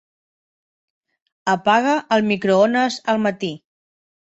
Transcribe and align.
Apaga 1.55 1.95
el 2.19 2.29
microones 2.33 3.01
al 3.15 3.27
matí. 3.29 3.57